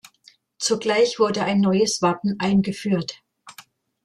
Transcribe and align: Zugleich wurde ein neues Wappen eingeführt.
Zugleich 0.57 1.19
wurde 1.19 1.43
ein 1.43 1.61
neues 1.61 2.01
Wappen 2.01 2.35
eingeführt. 2.39 3.21